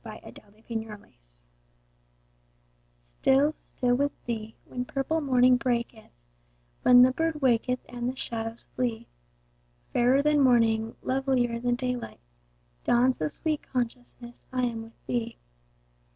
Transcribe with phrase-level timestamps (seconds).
[0.03, 1.23] Y Z Still, Still with Thee
[3.05, 6.09] STILL, still with Thee, when purple morning breaketh,
[6.81, 9.05] When the bird waketh and the shadows flee;
[9.93, 12.19] Fairer than morning, lovilier than daylight,
[12.83, 15.37] Dawns the sweet consciousness I am with Thee.